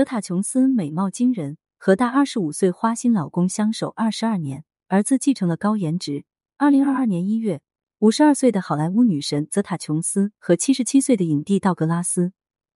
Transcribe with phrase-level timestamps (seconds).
[0.00, 6.24] 泽塔琼斯美貌惊人，和大二十五岁花心老公相守二十二年，儿子继承了高颜值。
[6.56, 7.60] 二零二二年一月，
[7.98, 12.32] 五十二岁的好莱坞女神泽塔琼斯和七十七岁的影帝道格拉斯，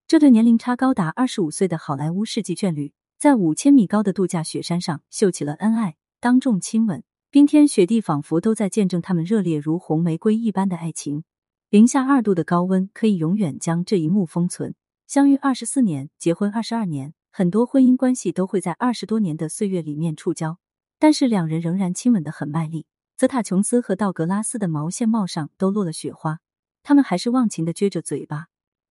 [0.07, 11.25] 这对年龄差高达二十五岁的好莱坞世纪眷侣，在五千米高的度假雪山上秀起了恩爱，当众亲吻，冰天雪地仿佛都在见证他们热烈如红玫瑰一般的爱情。
[11.71, 14.75] 零下二度的高温可以永远将这一幕封存。
[15.07, 20.57] 相遇二十四年，结婚二十二年，很多婚姻关系都会在二十多年的岁月里面触礁，
[20.99, 22.87] 但是两人仍然亲吻的很卖力。
[23.17, 26.41] 泽塔琼斯和道格拉斯的毛线帽上都落了雪花，
[26.83, 28.47] 他们还是忘情的撅着嘴巴，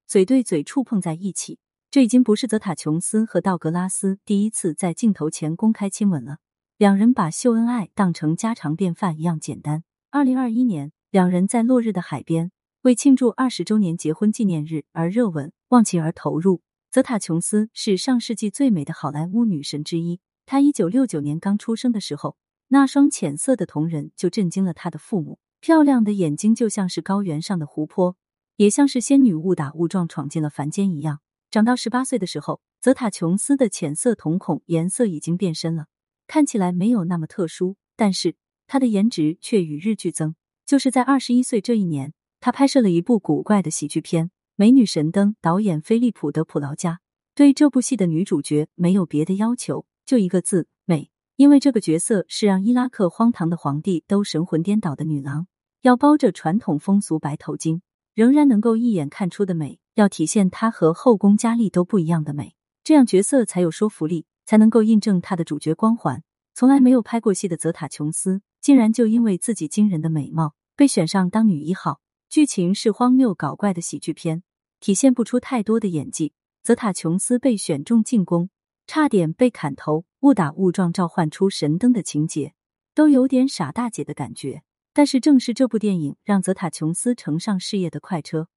[0.06, 1.58] 嘴对嘴触碰在一起。
[1.90, 6.38] 这已经不是泽塔琼斯和道格拉斯第一次在镜头前公开亲吻了，
[6.78, 9.84] 两人把秀恩爱当成家常便饭一样简单。
[10.12, 12.52] 二零二一年，两人在落日的海边。
[12.84, 16.62] 为庆祝二十周年结婚纪念日而热吻，忘情而投入。
[16.92, 20.20] 泽塔琼斯是上世纪最美的好莱坞女神之一。
[20.46, 25.40] 她一九六九年刚出生的时候，那双浅色的瞳仁就震惊了她的父母。
[25.60, 28.16] 漂亮的眼睛就像是高原上的湖泊，
[28.58, 31.22] 也像是仙女误打误撞闯进了凡间一样。
[31.50, 35.88] 长到十八岁的时候，泽塔琼斯的浅色瞳孔颜色已经变深了，
[36.28, 38.36] 看起来没有那么特殊，但是
[38.68, 40.36] 她的颜值却与日俱增。
[40.68, 42.14] 就是在二十一岁这一年。
[42.40, 47.00] 他拍摄了一部古怪的喜剧片《美女神灯》，导演菲利普·德普劳加
[47.34, 51.10] 对这部戏的女主角没有别的要求，就一个字美。
[51.38, 55.48] 因为这个角色是让伊拉克荒唐的皇帝都神魂颠倒的女郎，
[55.82, 57.82] 要包着传统风俗白头巾，
[58.14, 66.22] 仍然能够一眼看出的美，要体现她和后宫佳丽都不一样的美，这样角色才有说服力，才能够印证她的主角光环。
[66.54, 72.02] 从来没有拍过戏的泽塔琼斯，竟然就因为自己惊人的美貌被选上当女一号。
[72.34, 74.42] 剧情是荒谬搞怪的喜剧片，
[74.80, 76.34] 体现不出太多的演技。
[76.64, 78.50] 泽塔琼斯被选中进攻，
[78.88, 82.56] 差点被砍头，误打误撞召唤出神灯的情节，
[82.96, 84.64] 都有点傻大姐的感觉。
[84.94, 88.48] 但是正是这部电影让泽塔琼斯乘上事业的快车，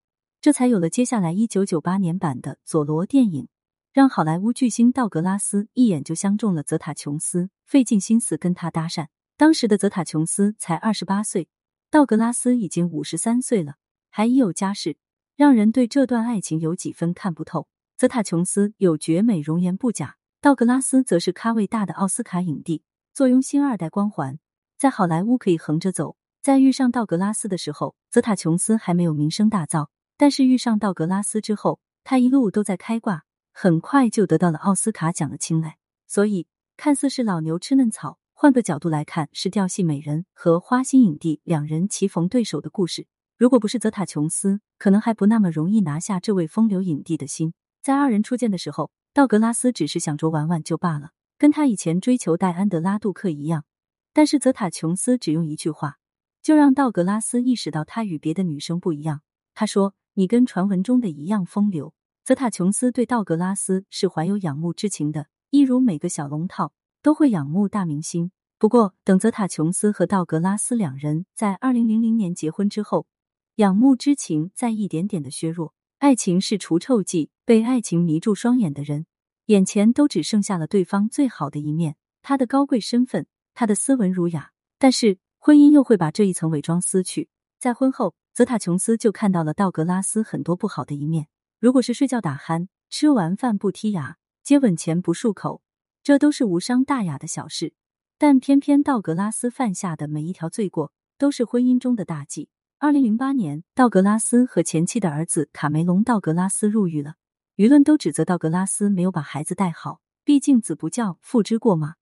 [0.40, 3.48] 这才有了接下来一九九八年版的《佐罗》电影，
[3.92, 9.08] 让好莱坞巨星道格拉斯一眼就相中了泽塔琼斯，费尽心思跟他搭讪。
[9.36, 11.50] 当时的泽塔琼斯才二十八岁。
[11.88, 13.76] 道格拉斯已经五十三岁了，
[14.10, 14.96] 还已有家室，
[15.36, 17.68] 让人对这段爱情有几分看不透。
[17.96, 22.82] 泽塔琼斯有绝美容颜不假，道格拉斯则是咖位大的奥斯卡影帝，
[23.14, 24.38] 坐拥星二代光环，
[24.76, 26.16] 在好莱坞可以横着走。
[26.42, 35.78] 在遇上道格拉斯的时候，泽塔琼斯还没有名声大噪，但是遇上道格拉斯之后，他一路都在开挂，很快就得到了奥斯卡奖的青睐。
[36.06, 38.18] 所以，看似是老牛吃嫩草。
[38.38, 43.06] 换个角度来看，是调戏美人和花心影帝两人棋逢对手的故事。
[43.38, 47.54] 如果不是泽塔琼斯，可能还不那么容易拿下这位风流影帝的心。
[47.80, 53.64] 在二人初见的时候，道格拉斯只是想着玩玩就罢了，跟他以前追求戴安德拉杜克一样。
[54.12, 55.96] 但是泽塔琼斯只用一句话，
[56.42, 59.22] 就让道格拉斯意识到他与别的女生不一样。
[59.54, 66.74] 他说：“你跟传闻中的一样风流。”泽塔琼斯对道格拉斯是怀有仰慕之情的，一如每个小龙套。
[67.06, 68.32] 都会仰慕大明星。
[68.58, 73.06] 不过，等泽塔琼斯和道格拉斯两人在二零零零年结婚之后，
[73.54, 75.72] 仰慕之情在一点点的削弱。
[75.98, 79.06] 爱情是除臭剂，被爱情迷住双眼的人，
[79.44, 84.50] 眼前都只剩下了对方最好的一面，他的高贵身份，他的斯文儒雅。
[84.76, 87.28] 但是，婚姻又会把这一层伪装撕去。
[87.60, 91.28] 在婚后，泽塔琼斯就看到了道格拉斯很多不好的一面。
[91.60, 95.62] 如果是睡觉打鼾，吃完饭不剔牙，接吻前不漱口。
[96.06, 97.74] 这都是无伤大雅的小事，
[98.16, 102.48] 但偏偏道格拉斯犯下的每一条罪过都是婚姻中的大忌。
[102.78, 107.16] 二零零八年，道格拉斯和前妻的儿子卡梅隆·道格拉斯入狱了，
[107.56, 111.94] 舆论都指责道格拉斯没有把孩子带好，毕竟子不教，父之过嘛。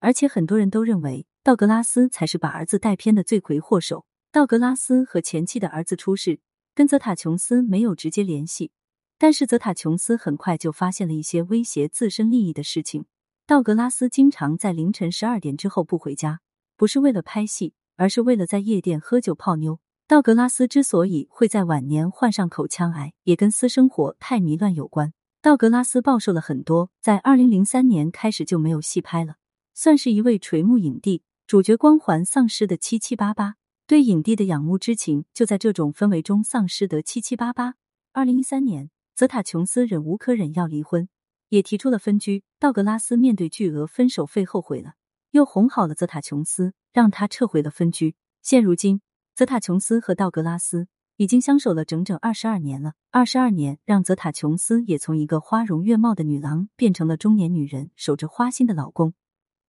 [0.00, 4.04] 而且很多人都认为道格拉斯才是把儿子带偏的罪魁祸首。
[4.32, 6.40] 道格拉斯和前妻的儿子出事，
[6.74, 8.72] 跟泽塔琼斯没有直接联系，
[9.16, 13.06] 但是泽塔琼斯很快就发现了一些威胁自身利益的事情。
[13.46, 16.40] 道格拉斯经常在凌晨十二点之后不回家，
[16.78, 19.80] 不是为了拍戏，而是为了在夜店喝酒泡妞。
[20.06, 25.12] 道格拉斯之所以会在晚年患上口腔癌，也跟私生活太糜乱有关。
[25.42, 29.34] 道格拉斯暴瘦了很多，在二零零三年开始就没有戏拍了，
[29.74, 33.56] 算是一位垂暮影帝，主角光环丧失的七七八八，
[33.86, 37.74] 对影帝的仰慕之情就在这种氛围中丧失得七七八八。
[38.14, 41.10] 二零一三年，泽塔琼斯忍无可忍要离婚。
[41.48, 42.42] 也提出了分居。
[42.58, 44.94] 道格拉斯面对巨额分手费后悔了，
[45.30, 48.16] 又哄好了泽塔琼斯，让他撤回了分居。
[48.42, 49.00] 现如今，
[49.34, 52.94] 泽塔琼斯和道格拉斯已经相守了整整二十二年了。
[53.10, 59.14] 二十二年让泽塔琼斯也从一个花容月貌的女郎变成了中年女人，守着花心的老公。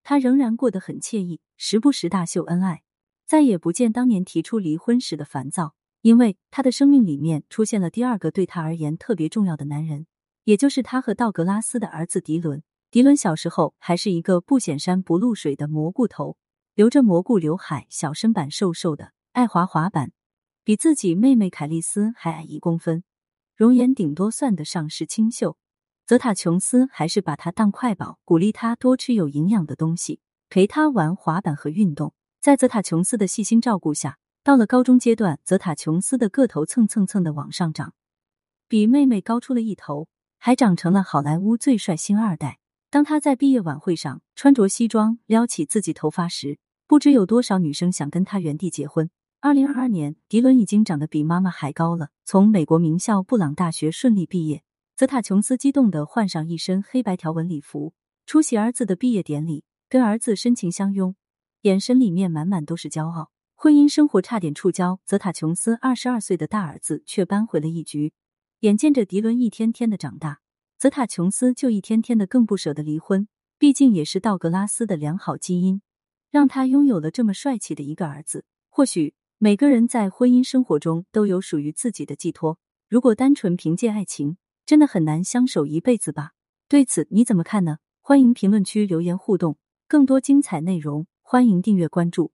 [0.03, 2.83] 她仍然过得很惬意，时不时大秀恩爱，
[3.25, 5.75] 再也不见当年提出离婚时的烦躁。
[6.01, 10.05] 因为她的生命里面出现了第二个对她而言特别重要的男人，
[10.45, 12.63] 也就是他和道格拉斯的儿子迪伦。
[12.91, 16.37] 迪伦小时候还是一个不显山不露水的蘑菇头，
[16.75, 20.11] 留着蘑菇刘海，小身板，瘦瘦的，爱滑滑板，
[20.63, 23.03] 比自己妹妹凯丽丝还矮一公分，
[23.55, 25.57] 容颜顶多算得上是清秀。
[26.05, 32.13] 泽塔琼斯还是把他当快宝，鼓励他多吃有营养的东西，陪他玩滑板和运动。
[32.39, 37.95] 在泽塔琼斯的细心照顾下，到了高中阶段，泽塔琼斯的个头蹭蹭蹭的往上涨，
[38.67, 40.07] 比妹妹高出了一头，
[40.45, 42.59] 还长成了好莱坞最帅星二代。
[42.91, 49.09] 当他在毕业晚会上穿着西装撩起自己头发时，不知有多少女生想跟他原地结婚。
[49.41, 52.09] 二零二二年，迪伦已经长得比妈妈还高了。
[52.25, 54.61] 从美国名校布朗大学顺利毕业，
[54.95, 57.95] 泽塔琼斯激动的换上一身黑白条纹礼服，
[58.27, 61.15] 出席儿子的毕业典礼，跟儿子深情相拥，
[61.61, 63.31] 眼神里面满满都是骄傲。
[63.55, 68.13] 婚姻生活差点触礁，泽塔琼斯二十二岁的大儿子却扳回了一局。
[68.65, 70.39] 眼见着迪伦一天天的长大。
[70.79, 73.27] 泽塔琼斯就一天天的更不舍得离婚，
[73.59, 75.83] 毕竟也是道格拉斯的良好基因，
[76.31, 78.43] 让他拥有了这么帅气的一个儿子。
[78.69, 82.57] 或许每个人在婚姻生活中都有属于自己的寄托，
[82.89, 86.31] 如果单纯凭借爱情，真的很难相守一辈子吧？
[86.67, 87.77] 对此你怎么看呢？
[88.01, 92.31] 欢迎评论区留言互动，更多精彩内容欢迎订阅关注。